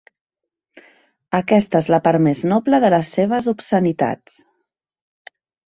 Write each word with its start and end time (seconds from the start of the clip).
Aquesta 1.39 1.81
és 1.85 1.89
la 1.95 1.99
part 2.09 2.25
més 2.29 2.41
noble 2.53 2.81
de 2.87 2.93
les 2.97 3.13
seves 3.21 3.53
obscenitats. 3.55 4.43